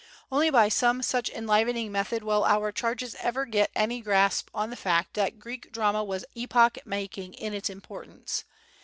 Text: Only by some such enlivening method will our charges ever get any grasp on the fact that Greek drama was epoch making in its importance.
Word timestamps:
Only 0.31 0.49
by 0.49 0.67
some 0.67 1.03
such 1.03 1.29
enlivening 1.29 1.91
method 1.91 2.23
will 2.23 2.43
our 2.43 2.71
charges 2.71 3.13
ever 3.19 3.45
get 3.45 3.69
any 3.75 4.01
grasp 4.01 4.49
on 4.51 4.71
the 4.71 4.75
fact 4.75 5.13
that 5.13 5.37
Greek 5.37 5.71
drama 5.71 6.03
was 6.03 6.25
epoch 6.33 6.79
making 6.87 7.35
in 7.35 7.53
its 7.53 7.69
importance. 7.69 8.43